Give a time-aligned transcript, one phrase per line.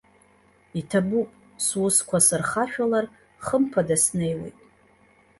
[0.79, 1.29] Иҭабуп,
[1.65, 3.05] сусқәа сырхашәалар,
[3.45, 4.57] хымԥада снеиуеит.